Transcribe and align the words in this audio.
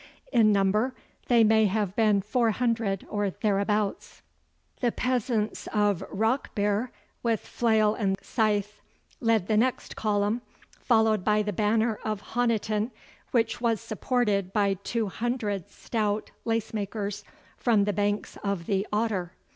In 0.31 0.51
number 0.51 0.95
they 1.27 1.43
may 1.43 1.67
have 1.67 1.95
been 1.95 2.23
four 2.23 2.49
hundred 2.49 3.05
or 3.07 3.29
thereabouts. 3.29 4.23
The 4.79 4.91
peasants 4.91 5.67
of 5.67 6.03
Rockbere, 6.11 6.89
with 7.21 7.41
flail 7.41 7.93
and 7.93 8.17
scythe, 8.19 8.81
led 9.19 9.45
the 9.45 9.57
next 9.57 9.95
column, 9.95 10.41
followed 10.79 11.23
by 11.23 11.43
the 11.43 11.53
banner 11.53 11.99
of 12.03 12.33
Honiton, 12.33 12.89
which 13.29 13.61
was 13.61 13.79
supported 13.79 14.51
by 14.51 14.73
two 14.73 15.07
hundred 15.07 15.69
stout 15.69 16.31
lacemakers 16.45 17.23
from 17.55 17.83
the 17.83 17.93
banks 17.93 18.39
of 18.43 18.65
the 18.65 18.87
Otter. 18.91 19.33